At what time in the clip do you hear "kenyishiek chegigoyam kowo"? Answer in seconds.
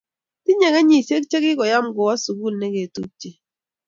0.75-2.13